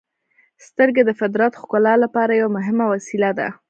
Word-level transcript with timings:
•سترګې 0.67 1.03
د 1.05 1.11
فطرت 1.19 1.51
ښکلا 1.61 1.93
لپاره 2.03 2.31
یوه 2.39 2.51
مهمه 2.57 2.85
وسیله 2.93 3.29
ده. 3.39 3.47